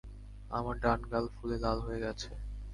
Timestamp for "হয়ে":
1.85-2.01